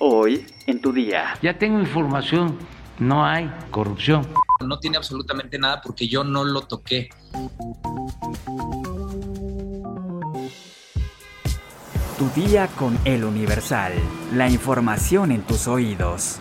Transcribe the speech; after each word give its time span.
Hoy 0.00 0.46
en 0.66 0.80
tu 0.80 0.92
día. 0.92 1.34
Ya 1.42 1.58
tengo 1.58 1.80
información, 1.80 2.56
no 3.00 3.26
hay 3.26 3.50
corrupción. 3.72 4.24
No 4.64 4.78
tiene 4.78 4.96
absolutamente 4.96 5.58
nada 5.58 5.80
porque 5.82 6.06
yo 6.06 6.22
no 6.22 6.44
lo 6.44 6.62
toqué. 6.62 7.08
Tu 12.16 12.40
día 12.40 12.68
con 12.68 12.96
El 13.04 13.24
Universal. 13.24 13.92
La 14.34 14.48
información 14.48 15.32
en 15.32 15.42
tus 15.42 15.66
oídos. 15.66 16.38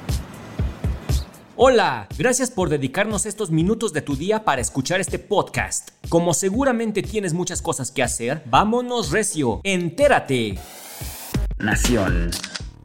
Hola, 1.56 2.08
gracias 2.16 2.52
por 2.52 2.70
dedicarnos 2.70 3.26
estos 3.26 3.50
minutos 3.50 3.92
de 3.92 4.04
tu 4.04 4.16
día 4.16 4.46
para 4.46 4.62
escuchar 4.62 5.02
este 5.02 5.18
podcast. 5.18 5.90
Como 6.10 6.36
seguramente 6.36 7.02
tienes 7.02 7.34
muchas 7.34 7.64
cosas 7.64 7.90
que 7.90 8.04
hacer, 8.04 8.44
vámonos 8.46 9.10
recio, 9.10 9.62
entérate. 9.64 10.60
Nación. 11.58 12.30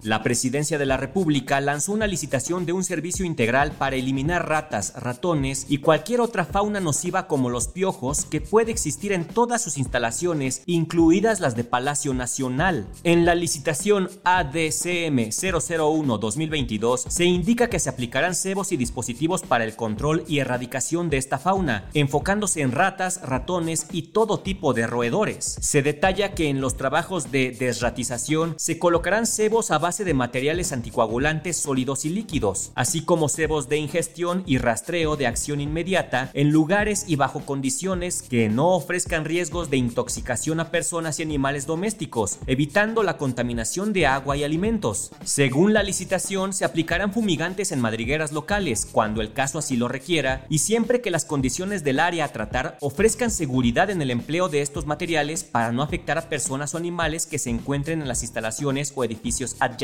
La 0.03 0.25
Presidencia 0.25 0.79
de 0.79 0.87
la 0.87 0.97
República 0.97 1.61
lanzó 1.61 1.93
una 1.93 2.09
licitación 2.09 2.67
de 2.67 2.73
un 2.73 2.83
servicio 2.83 3.25
integral 3.25 3.71
para 3.71 3.95
eliminar 3.95 4.49
ratas, 4.49 4.95
ratones 4.97 5.67
y 5.69 5.79
cualquier 5.79 6.21
otra 6.21 6.45
fauna 6.45 6.81
nociva 6.81 7.29
como 7.29 7.51
los 7.51 7.69
piojos 7.69 8.25
que 8.25 8.41
puede 8.41 8.73
existir 8.73 9.13
en 9.13 9.25
todas 9.25 9.63
sus 9.63 9.79
instalaciones, 9.79 10.65
incluidas 10.67 11.39
las 11.39 11.55
de 11.55 11.63
Palacio 11.63 12.15
Nacional. 12.15 12.89
En 13.05 13.25
la 13.25 13.37
licitación 13.37 14.11
ADCM 14.25 15.31
001-2022 15.31 17.09
se 17.09 17.25
indica 17.25 17.71
que 17.71 17.79
se 17.79 17.89
aplicarán 17.89 18.35
cebos 18.35 18.73
y 18.73 18.77
dispositivos 18.77 19.43
para 19.43 19.63
el 19.63 19.77
control 19.77 20.25
y 20.27 20.41
erradicación 20.41 21.11
de 21.11 21.19
esta 21.19 21.39
fauna, 21.39 21.89
enfocándose 21.95 22.63
en 22.63 22.73
ratas, 22.73 23.21
ratones 23.23 23.87
y 23.93 24.03
todo 24.11 24.41
tipo 24.41 24.75
de 24.75 24.89
roedores. 24.89 25.59
Se 25.61 25.81
detalla 25.81 26.35
que 26.35 26.49
en 26.49 26.61
los 26.61 26.77
trabajos 26.77 27.31
de 27.31 27.53
desratización 27.53 28.55
se 28.59 28.81
colocarán 28.81 29.29
cebos 29.29 29.71
a 29.71 29.79
base 29.79 29.92
de 29.99 30.15
materiales 30.15 30.73
anticoagulantes 30.73 31.59
sólidos 31.59 32.07
y 32.07 32.09
líquidos, 32.09 32.73
así 32.75 33.05
como 33.05 33.29
cebos 33.29 33.69
de 33.69 33.77
ingestión 33.77 34.43
y 34.47 34.57
rastreo 34.57 35.17
de 35.17 35.27
acción 35.27 35.61
inmediata 35.61 36.31
en 36.33 36.51
lugares 36.51 37.05
y 37.07 37.17
bajo 37.17 37.41
condiciones 37.41 38.23
que 38.23 38.49
no 38.49 38.71
ofrezcan 38.71 39.27
riesgos 39.27 39.69
de 39.69 39.77
intoxicación 39.77 40.61
a 40.61 40.71
personas 40.71 41.21
y 41.21 41.23
animales 41.23 41.67
domésticos, 41.67 42.39
evitando 42.47 43.03
la 43.03 43.19
contaminación 43.19 43.93
de 43.93 44.07
agua 44.07 44.39
y 44.39 44.45
alimentos. 44.45 45.13
Según 45.25 45.75
la 45.75 45.83
licitación, 45.83 46.55
se 46.55 46.65
aplicarán 46.65 47.13
fumigantes 47.13 47.71
en 47.71 47.81
madrigueras 47.81 48.33
locales 48.33 48.89
cuando 48.91 49.21
el 49.21 49.35
caso 49.35 49.59
así 49.59 49.77
lo 49.77 49.89
requiera 49.89 50.47
y 50.49 50.59
siempre 50.59 51.03
que 51.03 51.11
las 51.11 51.27
condiciones 51.27 51.85
del 51.85 52.01
área 52.01 52.25
a 52.25 52.33
tratar 52.33 52.79
ofrezcan 52.81 53.31
seguridad 53.31 53.91
en 53.91 54.01
el 54.01 54.11
empleo 54.11 54.49
de 54.49 54.63
estos 54.63 54.87
materiales 54.87 55.45
para 55.45 55.71
no 55.71 55.83
afectar 55.83 56.17
a 56.17 56.31
personas 56.31 56.75
o 56.75 56.79
animales 56.79 57.27
que 57.27 57.39
se 57.39 57.51
encuentren 57.51 58.01
en 58.01 58.09
las 58.09 58.23
instalaciones 58.23 58.93
o 58.97 59.05
edificios 59.05 59.57
adyacentes 59.61 59.82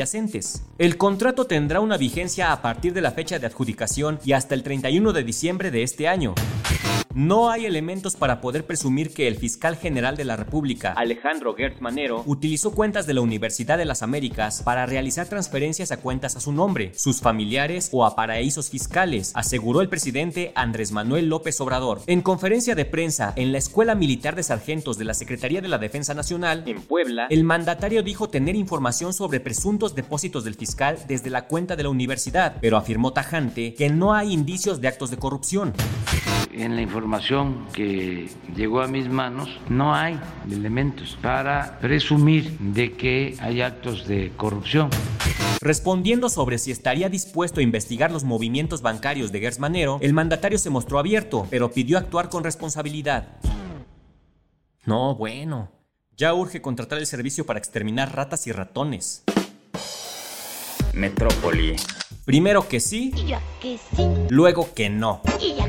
el 0.77 0.97
contrato 0.97 1.45
tendrá 1.45 1.81
una 1.81 1.97
vigencia 1.97 2.53
a 2.53 2.61
partir 2.61 2.93
de 2.93 3.01
la 3.01 3.11
fecha 3.11 3.37
de 3.37 3.47
adjudicación 3.47 4.19
y 4.23 4.31
hasta 4.31 4.55
el 4.55 4.63
31 4.63 5.11
de 5.11 5.23
diciembre 5.23 5.71
de 5.71 5.83
este 5.83 6.07
año. 6.07 6.35
No 7.19 7.49
hay 7.49 7.65
elementos 7.65 8.15
para 8.15 8.39
poder 8.39 8.65
presumir 8.65 9.13
que 9.13 9.27
el 9.27 9.35
fiscal 9.35 9.75
general 9.75 10.15
de 10.15 10.23
la 10.23 10.37
República, 10.37 10.93
Alejandro 10.93 11.53
Gertz 11.53 11.81
Manero, 11.81 12.23
utilizó 12.25 12.71
cuentas 12.71 13.07
de 13.07 13.13
la 13.13 13.19
Universidad 13.19 13.77
de 13.77 13.83
las 13.83 14.03
Américas 14.03 14.61
para 14.63 14.85
realizar 14.85 15.27
transferencias 15.27 15.91
a 15.91 15.97
cuentas 15.97 16.37
a 16.37 16.39
su 16.39 16.53
nombre, 16.53 16.93
sus 16.95 17.19
familiares 17.19 17.89
o 17.91 18.05
a 18.05 18.15
paraísos 18.15 18.69
fiscales, 18.69 19.33
aseguró 19.35 19.81
el 19.81 19.89
presidente 19.89 20.53
Andrés 20.55 20.93
Manuel 20.93 21.27
López 21.27 21.59
Obrador. 21.59 21.99
En 22.07 22.21
conferencia 22.21 22.73
de 22.73 22.85
prensa 22.85 23.33
en 23.35 23.51
la 23.51 23.57
Escuela 23.57 23.95
Militar 23.95 24.37
de 24.37 24.43
Sargentos 24.43 24.97
de 24.97 25.03
la 25.03 25.13
Secretaría 25.13 25.59
de 25.59 25.67
la 25.67 25.77
Defensa 25.77 26.13
Nacional, 26.13 26.63
en 26.67 26.81
Puebla, 26.81 27.27
el 27.29 27.43
mandatario 27.43 28.01
dijo 28.01 28.29
tener 28.29 28.55
información 28.55 29.11
sobre 29.11 29.41
presuntos 29.41 29.93
depósitos 29.93 30.45
del 30.45 30.55
fiscal 30.55 30.97
desde 31.09 31.29
la 31.29 31.47
cuenta 31.47 31.75
de 31.75 31.83
la 31.83 31.89
universidad, 31.89 32.55
pero 32.61 32.77
afirmó 32.77 33.11
tajante 33.11 33.73
que 33.73 33.89
no 33.89 34.13
hay 34.13 34.31
indicios 34.31 34.79
de 34.79 34.87
actos 34.87 35.11
de 35.11 35.17
corrupción 35.17 35.73
en 36.59 36.75
la 36.75 36.81
información 36.81 37.65
que 37.73 38.29
llegó 38.55 38.81
a 38.81 38.87
mis 38.87 39.07
manos 39.09 39.49
no 39.69 39.95
hay 39.95 40.19
elementos 40.51 41.17
para 41.21 41.79
presumir 41.79 42.57
de 42.59 42.93
que 42.93 43.35
hay 43.39 43.61
actos 43.61 44.07
de 44.07 44.31
corrupción. 44.35 44.89
Respondiendo 45.61 46.29
sobre 46.29 46.57
si 46.57 46.71
estaría 46.71 47.09
dispuesto 47.09 47.59
a 47.59 47.63
investigar 47.63 48.11
los 48.11 48.23
movimientos 48.23 48.81
bancarios 48.81 49.31
de 49.31 49.39
Gers 49.39 49.59
Manero, 49.59 49.99
el 50.01 50.13
mandatario 50.13 50.57
se 50.57 50.69
mostró 50.69 50.99
abierto, 50.99 51.47
pero 51.49 51.71
pidió 51.71 51.97
actuar 51.97 52.29
con 52.29 52.43
responsabilidad. 52.43 53.27
No, 54.85 55.15
bueno. 55.15 55.71
Ya 56.17 56.33
urge 56.33 56.61
contratar 56.61 56.99
el 56.99 57.05
servicio 57.05 57.45
para 57.45 57.59
exterminar 57.59 58.13
ratas 58.13 58.47
y 58.47 58.51
ratones. 58.51 59.23
Metrópoli. 60.93 61.75
Primero 62.25 62.67
que 62.67 62.79
sí, 62.79 63.11
que 63.61 63.77
sí. 63.95 64.07
luego 64.29 64.73
que 64.73 64.89
no. 64.89 65.21
Y 65.39 65.55
ya 65.55 65.63
que 65.63 65.68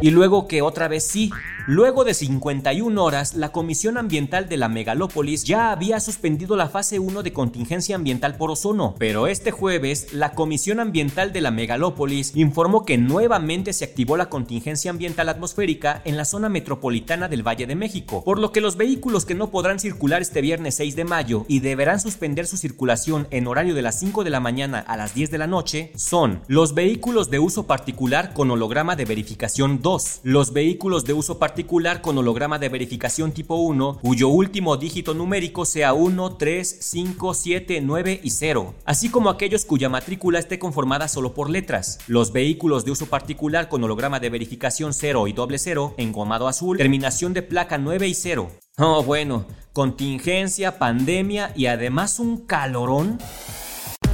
Y 0.00 0.10
luego 0.10 0.46
que 0.46 0.62
otra 0.62 0.88
vez 0.88 1.04
sí. 1.04 1.30
Luego 1.70 2.04
de 2.04 2.14
51 2.14 3.04
horas, 3.04 3.34
la 3.34 3.52
Comisión 3.52 3.98
Ambiental 3.98 4.48
de 4.48 4.56
la 4.56 4.70
Megalópolis 4.70 5.44
ya 5.44 5.70
había 5.70 6.00
suspendido 6.00 6.56
la 6.56 6.70
fase 6.70 6.98
1 6.98 7.22
de 7.22 7.34
contingencia 7.34 7.94
ambiental 7.94 8.38
por 8.38 8.50
ozono, 8.50 8.94
pero 8.98 9.26
este 9.26 9.50
jueves 9.50 10.14
la 10.14 10.32
Comisión 10.32 10.80
Ambiental 10.80 11.30
de 11.30 11.42
la 11.42 11.50
Megalópolis 11.50 12.34
informó 12.34 12.86
que 12.86 12.96
nuevamente 12.96 13.74
se 13.74 13.84
activó 13.84 14.16
la 14.16 14.30
contingencia 14.30 14.90
ambiental 14.90 15.28
atmosférica 15.28 16.00
en 16.06 16.16
la 16.16 16.24
zona 16.24 16.48
metropolitana 16.48 17.28
del 17.28 17.46
Valle 17.46 17.66
de 17.66 17.76
México, 17.76 18.24
por 18.24 18.38
lo 18.38 18.50
que 18.50 18.62
los 18.62 18.78
vehículos 18.78 19.26
que 19.26 19.34
no 19.34 19.50
podrán 19.50 19.78
circular 19.78 20.22
este 20.22 20.40
viernes 20.40 20.74
6 20.76 20.96
de 20.96 21.04
mayo 21.04 21.44
y 21.48 21.60
deberán 21.60 22.00
suspender 22.00 22.46
su 22.46 22.56
circulación 22.56 23.28
en 23.30 23.46
horario 23.46 23.74
de 23.74 23.82
las 23.82 24.00
5 24.00 24.24
de 24.24 24.30
la 24.30 24.40
mañana 24.40 24.78
a 24.78 24.96
las 24.96 25.14
10 25.14 25.30
de 25.30 25.36
la 25.36 25.46
noche 25.46 25.92
son 25.96 26.40
los 26.46 26.72
vehículos 26.72 27.28
de 27.28 27.40
uso 27.40 27.66
particular 27.66 28.32
con 28.32 28.50
holograma 28.50 28.96
de 28.96 29.04
verificación 29.04 29.82
2, 29.82 30.20
los 30.22 30.54
vehículos 30.54 31.04
de 31.04 31.12
uso 31.12 31.38
particular 31.38 31.57
con 32.00 32.18
holograma 32.18 32.58
de 32.58 32.68
verificación 32.68 33.32
tipo 33.32 33.56
1, 33.56 33.98
cuyo 34.02 34.28
último 34.28 34.76
dígito 34.76 35.14
numérico 35.14 35.64
sea 35.64 35.92
1, 35.92 36.36
3, 36.36 36.78
5, 36.80 37.34
7, 37.34 37.80
9 37.82 38.20
y 38.22 38.30
0, 38.30 38.74
así 38.84 39.08
como 39.08 39.30
aquellos 39.30 39.64
cuya 39.64 39.88
matrícula 39.88 40.38
esté 40.38 40.58
conformada 40.58 41.08
solo 41.08 41.34
por 41.34 41.50
letras. 41.50 41.98
Los 42.06 42.32
vehículos 42.32 42.84
de 42.84 42.92
uso 42.92 43.06
particular 43.06 43.68
con 43.68 43.82
holograma 43.84 44.20
de 44.20 44.30
verificación 44.30 44.92
0 44.94 45.28
y 45.28 45.32
doble 45.32 45.58
0, 45.58 45.94
engomado 45.96 46.48
azul, 46.48 46.78
terminación 46.78 47.34
de 47.34 47.42
placa 47.42 47.78
9 47.78 48.08
y 48.08 48.14
0. 48.14 48.50
Oh, 48.78 49.02
bueno, 49.02 49.44
contingencia, 49.72 50.78
pandemia 50.78 51.52
y 51.56 51.66
además 51.66 52.20
un 52.20 52.38
calorón. 52.46 53.18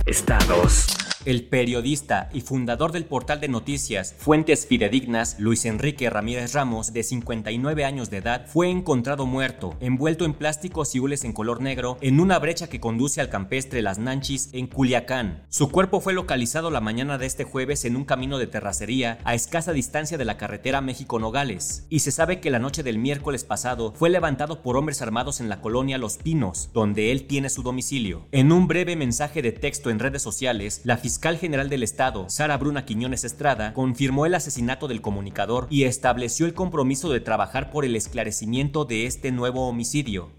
Estados. 0.06 0.86
El 1.24 1.46
periodista 1.46 2.28
y 2.34 2.42
fundador 2.42 2.92
del 2.92 3.06
portal 3.06 3.40
de 3.40 3.48
noticias 3.48 4.14
Fuentes 4.18 4.66
Fidedignas, 4.66 5.36
Luis 5.38 5.64
Enrique 5.64 6.10
Ramírez 6.10 6.52
Ramos, 6.52 6.92
de 6.92 7.02
59 7.02 7.86
años 7.86 8.10
de 8.10 8.18
edad, 8.18 8.46
fue 8.46 8.68
encontrado 8.68 9.24
muerto, 9.24 9.74
envuelto 9.80 10.26
en 10.26 10.34
plásticos 10.34 10.94
y 10.94 11.00
hules 11.00 11.24
en 11.24 11.32
color 11.32 11.62
negro, 11.62 11.96
en 12.02 12.20
una 12.20 12.38
brecha 12.38 12.68
que 12.68 12.78
conduce 12.78 13.22
al 13.22 13.30
campestre 13.30 13.80
Las 13.80 13.98
Nanchis 13.98 14.50
en 14.52 14.66
Culiacán. 14.66 15.46
Su 15.48 15.70
cuerpo 15.70 16.02
fue 16.02 16.12
localizado 16.12 16.70
la 16.70 16.82
mañana 16.82 17.16
de 17.16 17.24
este 17.24 17.44
jueves 17.44 17.86
en 17.86 17.96
un 17.96 18.04
camino 18.04 18.36
de 18.36 18.46
terracería 18.46 19.16
a 19.24 19.34
escasa 19.34 19.72
distancia 19.72 20.18
de 20.18 20.26
la 20.26 20.36
carretera 20.36 20.82
México-Nogales, 20.82 21.86
y 21.88 22.00
se 22.00 22.10
sabe 22.10 22.40
que 22.40 22.50
la 22.50 22.58
noche 22.58 22.82
del 22.82 22.98
miércoles 22.98 23.44
pasado 23.44 23.94
fue 23.96 24.10
levantado 24.10 24.60
por 24.60 24.76
hombres 24.76 25.00
armados 25.00 25.40
en 25.40 25.48
la 25.48 25.62
colonia 25.62 25.96
Los 25.96 26.18
Pinos, 26.18 26.68
donde 26.74 27.12
él 27.12 27.26
tiene 27.26 27.48
su 27.48 27.62
domicilio. 27.62 28.28
En 28.30 28.52
un 28.52 28.68
breve 28.68 28.94
mensaje 28.94 29.40
de 29.40 29.52
texto 29.52 29.88
en 29.88 30.00
redes 30.00 30.20
sociales, 30.20 30.82
la 30.84 30.98
fiscal 31.14 31.38
general 31.38 31.68
del 31.68 31.84
Estado, 31.84 32.28
Sara 32.28 32.56
Bruna 32.56 32.84
Quiñones 32.84 33.22
Estrada, 33.22 33.72
confirmó 33.72 34.26
el 34.26 34.34
asesinato 34.34 34.88
del 34.88 35.00
comunicador 35.00 35.68
y 35.70 35.84
estableció 35.84 36.44
el 36.44 36.54
compromiso 36.54 37.08
de 37.08 37.20
trabajar 37.20 37.70
por 37.70 37.84
el 37.84 37.94
esclarecimiento 37.94 38.84
de 38.84 39.06
este 39.06 39.30
nuevo 39.30 39.68
homicidio. 39.68 40.32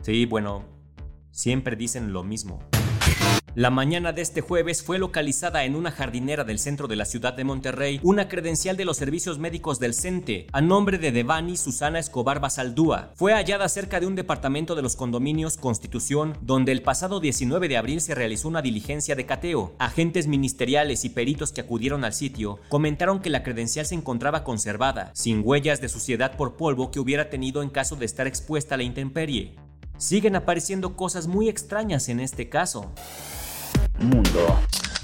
Sí, 0.00 0.24
bueno, 0.24 0.64
siempre 1.30 1.76
dicen 1.76 2.14
lo 2.14 2.24
mismo. 2.24 2.58
La 3.54 3.70
mañana 3.70 4.12
de 4.12 4.22
este 4.22 4.40
jueves 4.40 4.82
fue 4.82 4.98
localizada 4.98 5.64
en 5.64 5.74
una 5.74 5.90
jardinera 5.90 6.44
del 6.44 6.58
centro 6.58 6.86
de 6.86 6.96
la 6.96 7.04
ciudad 7.04 7.34
de 7.34 7.44
Monterrey 7.44 7.98
una 8.02 8.28
credencial 8.28 8.76
de 8.76 8.84
los 8.84 8.98
servicios 8.98 9.38
médicos 9.38 9.80
del 9.80 9.94
CENTE 9.94 10.46
a 10.52 10.60
nombre 10.60 10.98
de 10.98 11.12
Devani 11.12 11.56
Susana 11.56 11.98
Escobar 11.98 12.40
Basaldúa. 12.40 13.12
Fue 13.16 13.32
hallada 13.32 13.68
cerca 13.68 14.00
de 14.00 14.06
un 14.06 14.14
departamento 14.14 14.74
de 14.74 14.82
los 14.82 14.96
condominios 14.96 15.56
Constitución, 15.56 16.36
donde 16.40 16.72
el 16.72 16.82
pasado 16.82 17.20
19 17.20 17.68
de 17.68 17.76
abril 17.76 18.00
se 18.00 18.14
realizó 18.14 18.48
una 18.48 18.62
diligencia 18.62 19.16
de 19.16 19.26
cateo. 19.26 19.74
Agentes 19.78 20.26
ministeriales 20.26 21.04
y 21.04 21.08
peritos 21.08 21.50
que 21.50 21.62
acudieron 21.62 22.04
al 22.04 22.12
sitio 22.12 22.60
comentaron 22.68 23.20
que 23.20 23.30
la 23.30 23.42
credencial 23.42 23.86
se 23.86 23.94
encontraba 23.94 24.44
conservada, 24.44 25.10
sin 25.14 25.42
huellas 25.44 25.80
de 25.80 25.88
suciedad 25.88 26.36
por 26.36 26.56
polvo 26.56 26.90
que 26.90 27.00
hubiera 27.00 27.30
tenido 27.30 27.62
en 27.62 27.70
caso 27.70 27.96
de 27.96 28.06
estar 28.06 28.26
expuesta 28.26 28.74
a 28.74 28.78
la 28.78 28.84
intemperie. 28.84 29.67
Siguen 29.98 30.36
apareciendo 30.36 30.96
cosas 30.96 31.26
muy 31.26 31.48
extrañas 31.48 32.08
en 32.08 32.20
este 32.20 32.48
caso. 32.48 32.90
Mundo. 33.98 34.58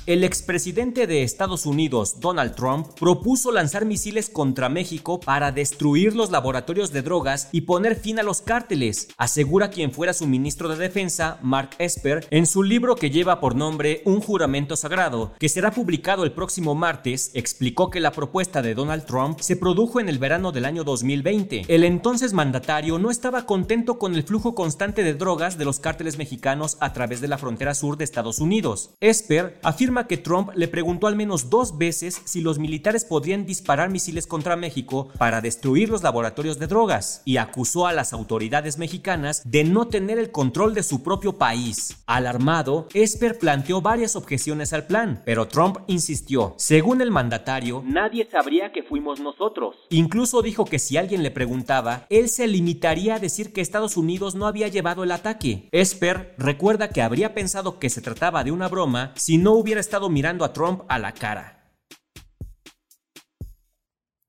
El 0.06 0.22
expresidente 0.22 1.06
de 1.06 1.22
Estados 1.22 1.64
Unidos, 1.64 2.20
Donald 2.20 2.54
Trump, 2.54 2.88
propuso 3.00 3.50
lanzar 3.50 3.86
misiles 3.86 4.28
contra 4.28 4.68
México 4.68 5.18
para 5.18 5.50
destruir 5.50 6.14
los 6.14 6.30
laboratorios 6.30 6.92
de 6.92 7.00
drogas 7.00 7.48
y 7.52 7.62
poner 7.62 7.96
fin 7.96 8.18
a 8.18 8.22
los 8.22 8.42
cárteles, 8.42 9.08
asegura 9.16 9.70
quien 9.70 9.92
fuera 9.92 10.12
su 10.12 10.26
ministro 10.26 10.68
de 10.68 10.76
Defensa, 10.76 11.38
Mark 11.40 11.70
Esper, 11.78 12.26
en 12.30 12.44
su 12.44 12.62
libro 12.62 12.96
que 12.96 13.08
lleva 13.08 13.40
por 13.40 13.56
nombre 13.56 14.02
Un 14.04 14.20
juramento 14.20 14.76
sagrado, 14.76 15.32
que 15.38 15.48
será 15.48 15.70
publicado 15.70 16.24
el 16.24 16.32
próximo 16.32 16.74
martes, 16.74 17.30
explicó 17.32 17.88
que 17.88 18.00
la 18.00 18.12
propuesta 18.12 18.60
de 18.60 18.74
Donald 18.74 19.06
Trump 19.06 19.40
se 19.40 19.56
produjo 19.56 20.00
en 20.00 20.10
el 20.10 20.18
verano 20.18 20.52
del 20.52 20.66
año 20.66 20.84
2020. 20.84 21.62
El 21.68 21.82
entonces 21.82 22.34
mandatario 22.34 22.98
no 22.98 23.10
estaba 23.10 23.46
contento 23.46 23.98
con 23.98 24.14
el 24.14 24.24
flujo 24.24 24.54
constante 24.54 25.02
de 25.02 25.14
drogas 25.14 25.56
de 25.56 25.64
los 25.64 25.80
cárteles 25.80 26.18
mexicanos 26.18 26.76
a 26.80 26.92
través 26.92 27.22
de 27.22 27.28
la 27.28 27.38
frontera 27.38 27.74
sur 27.74 27.96
de 27.96 28.04
Estados 28.04 28.38
Unidos. 28.38 28.90
Esper 29.00 29.58
afirma 29.62 29.93
que 30.02 30.16
Trump 30.16 30.50
le 30.54 30.66
preguntó 30.66 31.06
al 31.06 31.16
menos 31.16 31.48
dos 31.48 31.78
veces 31.78 32.20
si 32.24 32.40
los 32.40 32.58
militares 32.58 33.04
podrían 33.04 33.46
disparar 33.46 33.88
misiles 33.88 34.26
contra 34.26 34.56
México 34.56 35.08
para 35.16 35.40
destruir 35.40 35.88
los 35.88 36.02
laboratorios 36.02 36.58
de 36.58 36.66
drogas 36.66 37.22
y 37.24 37.36
acusó 37.36 37.86
a 37.86 37.92
las 37.92 38.12
autoridades 38.12 38.76
mexicanas 38.76 39.42
de 39.44 39.64
no 39.64 39.86
tener 39.86 40.18
el 40.18 40.32
control 40.32 40.74
de 40.74 40.82
su 40.82 41.02
propio 41.02 41.38
país. 41.38 42.02
Alarmado, 42.06 42.88
Esper 42.92 43.38
planteó 43.38 43.80
varias 43.80 44.16
objeciones 44.16 44.72
al 44.72 44.86
plan, 44.86 45.22
pero 45.24 45.46
Trump 45.46 45.78
insistió. 45.86 46.54
Según 46.58 47.00
el 47.00 47.10
mandatario, 47.10 47.82
nadie 47.86 48.28
sabría 48.30 48.72
que 48.72 48.82
fuimos 48.82 49.20
nosotros. 49.20 49.76
Incluso 49.90 50.42
dijo 50.42 50.64
que 50.64 50.78
si 50.78 50.96
alguien 50.96 51.22
le 51.22 51.30
preguntaba, 51.30 52.06
él 52.10 52.28
se 52.28 52.46
limitaría 52.46 53.14
a 53.14 53.20
decir 53.20 53.52
que 53.52 53.60
Estados 53.60 53.96
Unidos 53.96 54.34
no 54.34 54.46
había 54.46 54.68
llevado 54.68 55.04
el 55.04 55.12
ataque. 55.12 55.68
Esper 55.72 56.34
recuerda 56.38 56.88
que 56.88 57.02
habría 57.02 57.34
pensado 57.34 57.78
que 57.78 57.90
se 57.90 58.02
trataba 58.02 58.44
de 58.44 58.50
una 58.50 58.68
broma 58.68 59.12
si 59.16 59.38
no 59.38 59.52
hubiera 59.52 59.80
estado 59.84 60.08
mirando 60.08 60.44
a 60.44 60.52
Trump 60.52 60.82
a 60.88 60.98
la 60.98 61.12
cara. 61.12 61.72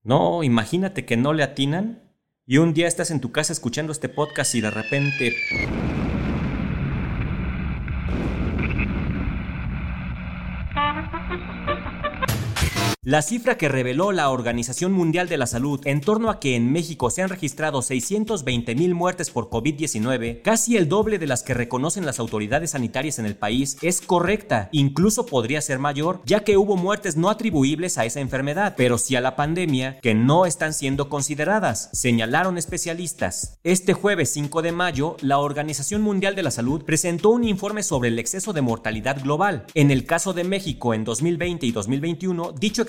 No, 0.04 0.44
imagínate 0.44 1.06
que 1.06 1.18
no 1.18 1.34
le 1.34 1.44
atinan 1.44 2.04
y 2.46 2.58
un 2.58 2.74
día 2.74 2.88
estás 2.88 3.10
en 3.10 3.22
tu 3.22 3.32
casa 3.32 3.54
escuchando 3.54 3.92
este 3.92 4.10
podcast 4.10 4.54
y 4.54 4.62
de 4.62 4.70
repente... 4.70 5.95
La 13.06 13.22
cifra 13.22 13.56
que 13.56 13.70
reveló 13.70 14.12
la 14.12 14.32
Organización 14.32 14.92
Mundial 14.92 15.30
de 15.30 15.38
la 15.38 15.46
Salud 15.46 15.80
en 15.86 16.02
torno 16.02 16.32
a 16.32 16.40
que 16.40 16.56
en 16.56 16.72
México 16.72 17.12
se 17.12 17.22
han 17.22 17.30
registrado 17.30 17.84
620 17.84 18.74
mil 18.74 18.96
muertes 18.96 19.30
por 19.30 19.52
COVID-19, 19.52 20.42
casi 20.42 20.76
el 20.76 20.90
doble 20.90 21.20
de 21.20 21.28
las 21.28 21.44
que 21.44 21.54
reconocen 21.54 22.08
las 22.08 22.18
autoridades 22.18 22.72
sanitarias 22.72 23.20
en 23.20 23.28
el 23.28 23.36
país, 23.36 23.78
es 23.84 24.02
correcta. 24.02 24.70
Incluso 24.72 25.28
podría 25.28 25.62
ser 25.62 25.78
mayor, 25.78 26.24
ya 26.26 26.44
que 26.44 26.58
hubo 26.58 26.78
muertes 26.78 27.16
no 27.16 27.30
atribuibles 27.30 28.00
a 28.00 28.06
esa 28.06 28.22
enfermedad, 28.22 28.74
pero 28.76 28.98
sí 28.98 29.16
a 29.16 29.22
la 29.22 29.36
pandemia, 29.36 30.00
que 30.00 30.16
no 30.16 30.48
están 30.48 30.74
siendo 30.74 31.08
consideradas, 31.08 31.92
señalaron 31.94 32.58
especialistas. 32.58 33.60
Este 33.64 33.94
jueves 33.94 34.32
5 34.34 34.64
de 34.64 34.72
mayo, 34.72 35.16
la 35.22 35.38
Organización 35.38 36.02
Mundial 36.02 36.34
de 36.34 36.42
la 36.42 36.50
Salud 36.50 36.84
presentó 36.84 37.30
un 37.30 37.44
informe 37.44 37.84
sobre 37.84 38.10
el 38.10 38.18
exceso 38.18 38.52
de 38.52 38.64
mortalidad 38.64 39.22
global. 39.22 39.68
En 39.76 39.92
el 39.92 40.08
caso 40.08 40.34
de 40.34 40.44
México 40.44 40.96
en 40.96 41.04
2020 41.04 41.68
y 41.68 41.72
2021, 41.72 42.52
dicho 42.54 42.82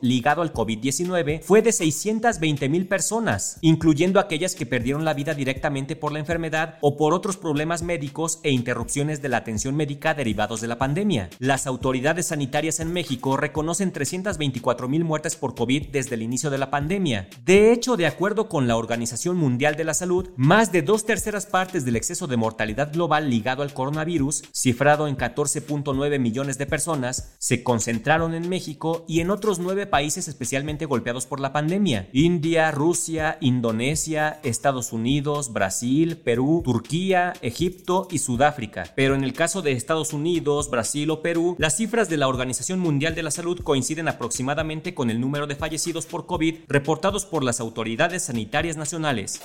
ligado 0.00 0.42
al 0.42 0.52
COVID-19 0.52 1.40
fue 1.42 1.62
de 1.62 1.72
620 1.72 2.68
mil 2.68 2.86
personas, 2.86 3.58
incluyendo 3.60 4.20
aquellas 4.20 4.54
que 4.54 4.66
perdieron 4.66 5.04
la 5.04 5.14
vida 5.14 5.34
directamente 5.34 5.96
por 5.96 6.12
la 6.12 6.18
enfermedad 6.18 6.78
o 6.80 6.96
por 6.96 7.14
otros 7.14 7.36
problemas 7.36 7.82
médicos 7.82 8.38
e 8.42 8.50
interrupciones 8.50 9.22
de 9.22 9.28
la 9.28 9.38
atención 9.38 9.74
médica 9.74 10.14
derivados 10.14 10.60
de 10.60 10.68
la 10.68 10.78
pandemia. 10.78 11.30
Las 11.38 11.66
autoridades 11.66 12.26
sanitarias 12.26 12.80
en 12.80 12.92
México 12.92 13.36
reconocen 13.36 13.92
324 13.92 14.88
mil 14.88 15.04
muertes 15.04 15.36
por 15.36 15.54
COVID 15.54 15.88
desde 15.88 16.16
el 16.16 16.22
inicio 16.22 16.50
de 16.50 16.58
la 16.58 16.70
pandemia. 16.70 17.28
De 17.44 17.72
hecho, 17.72 17.96
de 17.96 18.06
acuerdo 18.06 18.48
con 18.48 18.68
la 18.68 18.76
Organización 18.76 19.36
Mundial 19.36 19.76
de 19.76 19.84
la 19.84 19.94
Salud, 19.94 20.30
más 20.36 20.72
de 20.72 20.82
dos 20.82 21.04
terceras 21.04 21.46
partes 21.46 21.84
del 21.84 21.96
exceso 21.96 22.26
de 22.26 22.36
mortalidad 22.36 22.92
global 22.92 23.30
ligado 23.30 23.62
al 23.62 23.72
coronavirus, 23.72 24.44
cifrado 24.52 25.08
en 25.08 25.16
14.9 25.16 26.18
millones 26.18 26.58
de 26.58 26.66
personas, 26.66 27.34
se 27.38 27.62
concentraron 27.62 28.34
en 28.34 28.48
México 28.48 29.04
y 29.08 29.20
en 29.20 29.30
otros 29.30 29.45
nueve 29.58 29.86
países 29.86 30.28
especialmente 30.28 30.86
golpeados 30.86 31.26
por 31.26 31.40
la 31.40 31.52
pandemia. 31.52 32.08
India, 32.12 32.70
Rusia, 32.70 33.38
Indonesia, 33.40 34.40
Estados 34.42 34.92
Unidos, 34.92 35.52
Brasil, 35.52 36.16
Perú, 36.16 36.62
Turquía, 36.64 37.32
Egipto 37.40 38.08
y 38.10 38.18
Sudáfrica. 38.18 38.92
Pero 38.96 39.14
en 39.14 39.24
el 39.24 39.32
caso 39.32 39.62
de 39.62 39.72
Estados 39.72 40.12
Unidos, 40.12 40.70
Brasil 40.70 41.10
o 41.10 41.22
Perú, 41.22 41.56
las 41.58 41.76
cifras 41.76 42.08
de 42.08 42.16
la 42.16 42.28
Organización 42.28 42.80
Mundial 42.80 43.14
de 43.14 43.22
la 43.22 43.30
Salud 43.30 43.60
coinciden 43.60 44.08
aproximadamente 44.08 44.94
con 44.94 45.10
el 45.10 45.20
número 45.20 45.46
de 45.46 45.56
fallecidos 45.56 46.06
por 46.06 46.26
COVID 46.26 46.56
reportados 46.68 47.24
por 47.24 47.44
las 47.44 47.60
autoridades 47.60 48.24
sanitarias 48.24 48.76
nacionales. 48.76 49.40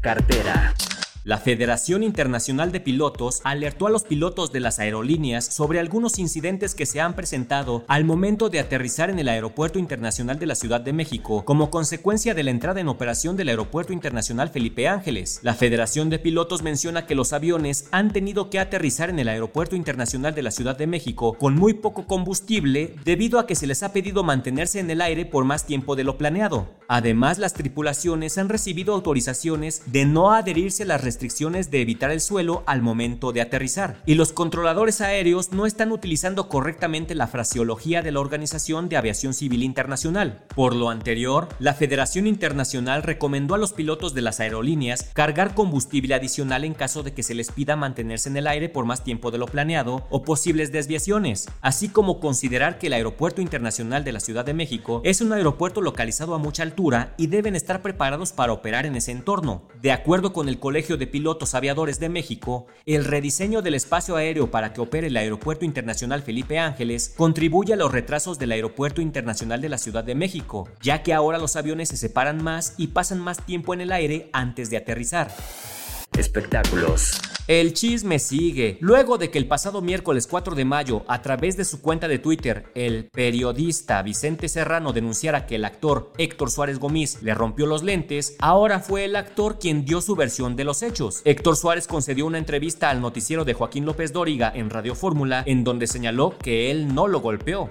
Cartera. 0.00 0.74
La 1.26 1.38
Federación 1.38 2.04
Internacional 2.04 2.70
de 2.70 2.78
Pilotos 2.78 3.40
alertó 3.42 3.88
a 3.88 3.90
los 3.90 4.04
pilotos 4.04 4.52
de 4.52 4.60
las 4.60 4.78
aerolíneas 4.78 5.44
sobre 5.44 5.80
algunos 5.80 6.20
incidentes 6.20 6.76
que 6.76 6.86
se 6.86 7.00
han 7.00 7.16
presentado 7.16 7.84
al 7.88 8.04
momento 8.04 8.48
de 8.48 8.60
aterrizar 8.60 9.10
en 9.10 9.18
el 9.18 9.28
Aeropuerto 9.28 9.80
Internacional 9.80 10.38
de 10.38 10.46
la 10.46 10.54
Ciudad 10.54 10.80
de 10.80 10.92
México 10.92 11.44
como 11.44 11.68
consecuencia 11.68 12.32
de 12.32 12.44
la 12.44 12.52
entrada 12.52 12.80
en 12.80 12.86
operación 12.86 13.36
del 13.36 13.48
Aeropuerto 13.48 13.92
Internacional 13.92 14.50
Felipe 14.50 14.86
Ángeles. 14.86 15.40
La 15.42 15.54
Federación 15.54 16.10
de 16.10 16.20
Pilotos 16.20 16.62
menciona 16.62 17.06
que 17.06 17.16
los 17.16 17.32
aviones 17.32 17.88
han 17.90 18.12
tenido 18.12 18.48
que 18.48 18.60
aterrizar 18.60 19.10
en 19.10 19.18
el 19.18 19.28
Aeropuerto 19.28 19.74
Internacional 19.74 20.32
de 20.32 20.42
la 20.42 20.52
Ciudad 20.52 20.78
de 20.78 20.86
México 20.86 21.32
con 21.32 21.56
muy 21.56 21.74
poco 21.74 22.06
combustible 22.06 22.94
debido 23.04 23.40
a 23.40 23.48
que 23.48 23.56
se 23.56 23.66
les 23.66 23.82
ha 23.82 23.92
pedido 23.92 24.22
mantenerse 24.22 24.78
en 24.78 24.92
el 24.92 25.00
aire 25.00 25.26
por 25.26 25.44
más 25.44 25.66
tiempo 25.66 25.96
de 25.96 26.04
lo 26.04 26.18
planeado. 26.18 26.68
Además, 26.86 27.38
las 27.38 27.52
tripulaciones 27.52 28.38
han 28.38 28.48
recibido 28.48 28.94
autorizaciones 28.94 29.82
de 29.86 30.04
no 30.04 30.30
adherirse 30.30 30.84
a 30.84 30.86
las 30.86 31.00
restricciones 31.00 31.15
restricciones 31.16 31.70
de 31.70 31.80
evitar 31.80 32.10
el 32.10 32.20
suelo 32.20 32.62
al 32.66 32.82
momento 32.82 33.32
de 33.32 33.40
aterrizar. 33.40 34.02
Y 34.04 34.16
los 34.16 34.34
controladores 34.34 35.00
aéreos 35.00 35.50
no 35.50 35.64
están 35.64 35.90
utilizando 35.90 36.50
correctamente 36.50 37.14
la 37.14 37.26
fraseología 37.26 38.02
de 38.02 38.12
la 38.12 38.20
Organización 38.20 38.90
de 38.90 38.98
Aviación 38.98 39.32
Civil 39.32 39.62
Internacional. 39.62 40.44
Por 40.54 40.74
lo 40.74 40.90
anterior, 40.90 41.48
la 41.58 41.72
Federación 41.72 42.26
Internacional 42.26 43.02
recomendó 43.02 43.54
a 43.54 43.58
los 43.58 43.72
pilotos 43.72 44.12
de 44.12 44.20
las 44.20 44.40
aerolíneas 44.40 45.08
cargar 45.14 45.54
combustible 45.54 46.14
adicional 46.14 46.64
en 46.64 46.74
caso 46.74 47.02
de 47.02 47.14
que 47.14 47.22
se 47.22 47.34
les 47.34 47.50
pida 47.50 47.76
mantenerse 47.76 48.28
en 48.28 48.36
el 48.36 48.46
aire 48.46 48.68
por 48.68 48.84
más 48.84 49.02
tiempo 49.02 49.30
de 49.30 49.38
lo 49.38 49.46
planeado 49.46 50.06
o 50.10 50.22
posibles 50.22 50.70
desviaciones, 50.70 51.48
así 51.62 51.88
como 51.88 52.20
considerar 52.20 52.78
que 52.78 52.88
el 52.88 52.92
Aeropuerto 52.92 53.40
Internacional 53.40 54.04
de 54.04 54.12
la 54.12 54.20
Ciudad 54.20 54.44
de 54.44 54.52
México 54.52 55.00
es 55.02 55.22
un 55.22 55.32
aeropuerto 55.32 55.80
localizado 55.80 56.34
a 56.34 56.38
mucha 56.38 56.62
altura 56.62 57.14
y 57.16 57.28
deben 57.28 57.56
estar 57.56 57.80
preparados 57.80 58.32
para 58.32 58.52
operar 58.52 58.84
en 58.84 58.96
ese 58.96 59.12
entorno. 59.12 59.62
De 59.80 59.92
acuerdo 59.92 60.34
con 60.34 60.50
el 60.50 60.58
Colegio 60.58 60.98
de 60.98 61.05
Pilotos 61.06 61.54
Aviadores 61.54 62.00
de 62.00 62.08
México, 62.08 62.66
el 62.84 63.04
rediseño 63.04 63.62
del 63.62 63.74
espacio 63.74 64.16
aéreo 64.16 64.50
para 64.50 64.72
que 64.72 64.80
opere 64.80 65.06
el 65.06 65.16
Aeropuerto 65.16 65.64
Internacional 65.64 66.22
Felipe 66.22 66.58
Ángeles 66.58 67.14
contribuye 67.16 67.72
a 67.72 67.76
los 67.76 67.92
retrasos 67.92 68.38
del 68.38 68.52
Aeropuerto 68.52 69.00
Internacional 69.00 69.60
de 69.60 69.68
la 69.68 69.78
Ciudad 69.78 70.04
de 70.04 70.14
México, 70.14 70.68
ya 70.82 71.02
que 71.02 71.14
ahora 71.14 71.38
los 71.38 71.56
aviones 71.56 71.88
se 71.88 71.96
separan 71.96 72.42
más 72.42 72.74
y 72.76 72.88
pasan 72.88 73.20
más 73.20 73.44
tiempo 73.44 73.74
en 73.74 73.80
el 73.80 73.92
aire 73.92 74.30
antes 74.32 74.70
de 74.70 74.76
aterrizar. 74.76 75.34
Espectáculos. 76.16 77.20
El 77.46 77.74
chisme 77.74 78.18
sigue. 78.18 78.78
Luego 78.80 79.18
de 79.18 79.30
que 79.30 79.38
el 79.38 79.46
pasado 79.46 79.80
miércoles 79.82 80.26
4 80.26 80.54
de 80.54 80.64
mayo, 80.64 81.04
a 81.06 81.22
través 81.22 81.56
de 81.56 81.64
su 81.64 81.80
cuenta 81.80 82.08
de 82.08 82.18
Twitter, 82.18 82.64
el 82.74 83.04
periodista 83.12 84.02
Vicente 84.02 84.48
Serrano 84.48 84.92
denunciara 84.92 85.46
que 85.46 85.54
el 85.54 85.64
actor 85.64 86.12
Héctor 86.18 86.50
Suárez 86.50 86.80
Gómez 86.80 87.22
le 87.22 87.34
rompió 87.34 87.66
los 87.66 87.84
lentes, 87.84 88.34
ahora 88.40 88.80
fue 88.80 89.04
el 89.04 89.14
actor 89.14 89.58
quien 89.60 89.84
dio 89.84 90.00
su 90.00 90.16
versión 90.16 90.56
de 90.56 90.64
los 90.64 90.82
hechos. 90.82 91.20
Héctor 91.24 91.56
Suárez 91.56 91.86
concedió 91.86 92.26
una 92.26 92.38
entrevista 92.38 92.90
al 92.90 93.00
noticiero 93.00 93.44
de 93.44 93.54
Joaquín 93.54 93.84
López 93.84 94.12
Dóriga 94.12 94.50
en 94.54 94.70
Radio 94.70 94.94
Fórmula, 94.94 95.44
en 95.46 95.62
donde 95.62 95.86
señaló 95.86 96.36
que 96.38 96.70
él 96.70 96.92
no 96.94 97.06
lo 97.06 97.20
golpeó. 97.20 97.70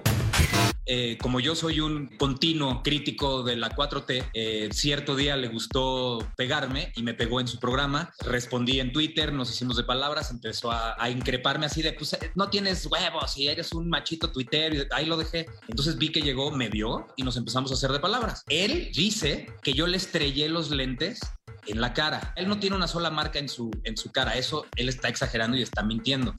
Eh, 0.88 1.18
como 1.20 1.40
yo 1.40 1.56
soy 1.56 1.80
un 1.80 2.06
continuo 2.06 2.82
crítico 2.84 3.42
de 3.42 3.56
la 3.56 3.70
4T, 3.70 4.30
eh, 4.32 4.68
cierto 4.72 5.16
día 5.16 5.36
le 5.36 5.48
gustó 5.48 6.18
pegarme 6.36 6.92
y 6.94 7.02
me 7.02 7.12
pegó 7.12 7.40
en 7.40 7.48
su 7.48 7.58
programa. 7.58 8.14
Respondí 8.20 8.78
en 8.78 8.92
Twitter, 8.92 9.32
nos 9.32 9.50
hicimos 9.50 9.76
de 9.76 9.82
palabras, 9.82 10.30
empezó 10.30 10.70
a, 10.70 10.94
a 10.96 11.10
increparme 11.10 11.66
así 11.66 11.82
de, 11.82 11.92
pues 11.92 12.12
eh, 12.12 12.30
no 12.36 12.48
tienes 12.50 12.86
huevos 12.86 13.36
y 13.36 13.48
eres 13.48 13.72
un 13.72 13.88
machito 13.88 14.30
Twitter, 14.30 14.88
ahí 14.92 15.06
lo 15.06 15.16
dejé. 15.16 15.46
Entonces 15.68 15.98
vi 15.98 16.10
que 16.10 16.22
llegó, 16.22 16.52
me 16.52 16.68
vio 16.68 17.08
y 17.16 17.24
nos 17.24 17.36
empezamos 17.36 17.72
a 17.72 17.74
hacer 17.74 17.90
de 17.90 17.98
palabras. 17.98 18.44
Él 18.48 18.90
dice 18.94 19.46
que 19.62 19.72
yo 19.72 19.88
le 19.88 19.96
estrellé 19.96 20.48
los 20.48 20.70
lentes 20.70 21.18
en 21.66 21.80
la 21.80 21.94
cara. 21.94 22.32
Él 22.36 22.46
no 22.46 22.60
tiene 22.60 22.76
una 22.76 22.86
sola 22.86 23.10
marca 23.10 23.40
en 23.40 23.48
su, 23.48 23.72
en 23.82 23.96
su 23.96 24.12
cara, 24.12 24.36
eso 24.36 24.66
él 24.76 24.88
está 24.88 25.08
exagerando 25.08 25.56
y 25.56 25.62
está 25.62 25.82
mintiendo. 25.82 26.34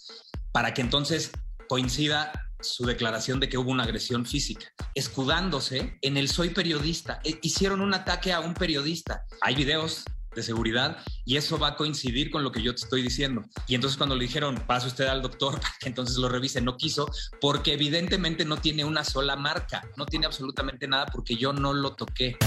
Para 0.54 0.74
que 0.74 0.82
entonces 0.82 1.32
coincida 1.68 2.32
su 2.60 2.86
declaración 2.86 3.40
de 3.40 3.50
que 3.50 3.58
hubo 3.58 3.72
una 3.72 3.84
agresión 3.84 4.26
física, 4.26 4.68
escudándose 4.96 5.98
en 6.02 6.18
el 6.18 6.30
soy 6.30 6.50
periodista. 6.50 7.20
E- 7.24 7.40
hicieron 7.42 7.82
un 7.82 7.94
ataque 7.94 8.34
a 8.34 8.40
un 8.40 8.54
periodista. 8.54 9.24
Hay 9.42 9.56
videos, 9.56 10.06
de 10.38 10.44
seguridad 10.44 11.00
y 11.26 11.36
eso 11.36 11.58
va 11.58 11.70
a 11.70 11.76
coincidir 11.76 12.30
con 12.32 12.44
lo 12.44 12.52
que 12.52 12.62
yo 12.62 12.74
te 12.74 12.84
estoy 12.84 13.02
diciendo. 13.02 13.44
Y 13.68 13.76
entonces 13.76 13.98
cuando 13.98 14.16
le 14.16 14.24
dijeron, 14.24 14.56
pase 14.66 14.88
usted 14.88 15.08
al 15.08 15.22
doctor 15.22 15.60
que 15.82 15.90
entonces 15.90 16.16
lo 16.18 16.30
revise, 16.30 16.62
no 16.62 16.78
quiso, 16.78 17.12
porque 17.42 17.74
evidentemente 17.74 18.46
no 18.46 18.58
tiene 18.58 18.86
una 18.86 19.04
sola 19.04 19.36
marca, 19.36 19.84
no 19.98 20.06
tiene 20.06 20.26
absolutamente 20.28 20.88
nada 20.88 21.08
porque 21.08 21.36
yo 21.36 21.52
no 21.52 21.74
lo 21.74 21.96
toqué. 21.96 22.38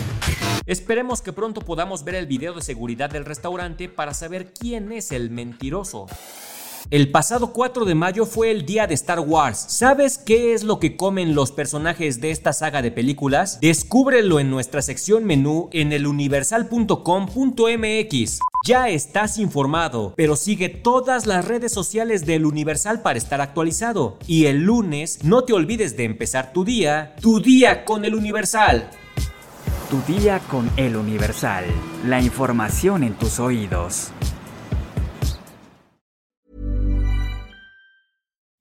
Esperemos 0.66 1.20
que 1.20 1.32
pronto 1.32 1.60
podamos 1.60 2.04
ver 2.04 2.14
el 2.14 2.26
video 2.26 2.54
de 2.54 2.62
seguridad 2.62 3.10
del 3.10 3.24
restaurante 3.24 3.88
para 3.88 4.14
saber 4.14 4.54
quién 4.54 4.92
es 4.92 5.10
el 5.10 5.30
mentiroso. 5.30 6.06
El 6.88 7.10
pasado 7.10 7.52
4 7.52 7.84
de 7.84 7.94
mayo 7.94 8.24
fue 8.24 8.50
el 8.50 8.64
día 8.64 8.86
de 8.86 8.94
Star 8.94 9.20
Wars. 9.20 9.64
¿Sabes 9.68 10.18
qué 10.18 10.54
es 10.54 10.64
lo 10.64 10.80
que 10.80 10.96
comen 10.96 11.34
los 11.34 11.52
personajes 11.52 12.20
de 12.20 12.30
esta 12.30 12.52
saga 12.52 12.82
de 12.82 12.90
películas? 12.90 13.60
Descúbrelo 13.60 14.40
en 14.40 14.50
nuestra 14.50 14.82
sección 14.82 15.24
menú 15.24 15.68
en 15.72 15.92
eluniversal.com.mx. 15.92 18.40
Ya 18.66 18.88
estás 18.88 19.38
informado, 19.38 20.14
pero 20.16 20.36
sigue 20.36 20.68
todas 20.68 21.26
las 21.26 21.46
redes 21.46 21.72
sociales 21.72 22.26
del 22.26 22.44
Universal 22.44 23.02
para 23.02 23.18
estar 23.18 23.40
actualizado. 23.40 24.18
Y 24.26 24.46
el 24.46 24.64
lunes 24.64 25.20
no 25.22 25.44
te 25.44 25.52
olvides 25.52 25.96
de 25.96 26.04
empezar 26.04 26.52
tu 26.52 26.64
día, 26.64 27.14
tu 27.20 27.40
día 27.40 27.84
con 27.84 28.04
el 28.04 28.14
Universal. 28.14 28.90
Tu 29.90 30.12
día 30.12 30.40
con 30.40 30.70
el 30.76 30.96
Universal. 30.96 31.64
La 32.04 32.20
información 32.20 33.02
en 33.02 33.14
tus 33.14 33.40
oídos. 33.40 34.12